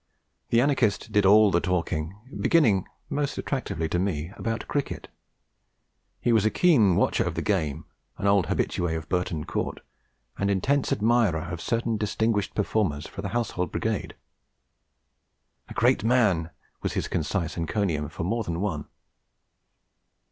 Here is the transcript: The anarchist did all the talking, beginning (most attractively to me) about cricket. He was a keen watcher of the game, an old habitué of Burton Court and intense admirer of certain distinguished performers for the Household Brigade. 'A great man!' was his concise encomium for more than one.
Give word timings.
The 0.49 0.61
anarchist 0.61 1.11
did 1.11 1.27
all 1.27 1.51
the 1.51 1.59
talking, 1.61 2.17
beginning 2.39 2.87
(most 3.07 3.37
attractively 3.37 3.87
to 3.89 3.99
me) 3.99 4.31
about 4.35 4.67
cricket. 4.67 5.09
He 6.19 6.33
was 6.33 6.43
a 6.43 6.49
keen 6.49 6.95
watcher 6.95 7.23
of 7.23 7.35
the 7.35 7.43
game, 7.43 7.85
an 8.17 8.25
old 8.25 8.47
habitué 8.47 8.97
of 8.97 9.07
Burton 9.09 9.43
Court 9.43 9.79
and 10.39 10.49
intense 10.49 10.91
admirer 10.91 11.43
of 11.51 11.61
certain 11.61 11.97
distinguished 11.97 12.55
performers 12.55 13.05
for 13.05 13.21
the 13.21 13.29
Household 13.29 13.71
Brigade. 13.71 14.15
'A 15.69 15.75
great 15.75 16.03
man!' 16.03 16.49
was 16.81 16.93
his 16.93 17.07
concise 17.07 17.55
encomium 17.55 18.09
for 18.09 18.23
more 18.23 18.43
than 18.43 18.59
one. 18.59 18.85